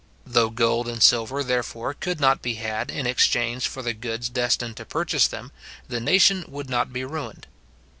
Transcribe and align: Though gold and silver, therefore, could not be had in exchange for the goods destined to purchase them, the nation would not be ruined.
Though 0.25 0.49
gold 0.49 0.87
and 0.87 1.03
silver, 1.03 1.43
therefore, 1.43 1.93
could 1.93 2.19
not 2.19 2.41
be 2.41 2.55
had 2.55 2.89
in 2.89 3.05
exchange 3.05 3.67
for 3.67 3.83
the 3.83 3.93
goods 3.93 4.29
destined 4.29 4.75
to 4.77 4.83
purchase 4.85 5.27
them, 5.27 5.51
the 5.89 5.99
nation 5.99 6.43
would 6.47 6.71
not 6.71 6.91
be 6.91 7.05
ruined. 7.05 7.45